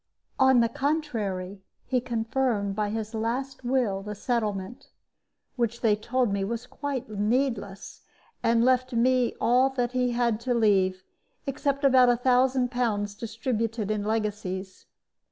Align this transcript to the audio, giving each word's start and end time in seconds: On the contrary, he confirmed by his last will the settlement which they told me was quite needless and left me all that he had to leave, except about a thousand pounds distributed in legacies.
On 0.39 0.61
the 0.61 0.67
contrary, 0.67 1.61
he 1.85 2.01
confirmed 2.01 2.75
by 2.75 2.89
his 2.89 3.13
last 3.13 3.63
will 3.63 4.01
the 4.01 4.15
settlement 4.15 4.89
which 5.57 5.81
they 5.81 5.95
told 5.95 6.33
me 6.33 6.43
was 6.43 6.65
quite 6.65 7.07
needless 7.07 8.01
and 8.41 8.65
left 8.65 8.93
me 8.93 9.35
all 9.39 9.69
that 9.69 9.91
he 9.91 10.13
had 10.13 10.39
to 10.39 10.55
leave, 10.55 11.03
except 11.45 11.83
about 11.83 12.09
a 12.09 12.17
thousand 12.17 12.71
pounds 12.71 13.13
distributed 13.13 13.91
in 13.91 14.03
legacies. 14.03 14.87